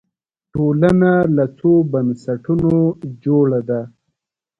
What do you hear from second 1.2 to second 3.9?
له څو بنسټونو جوړه ده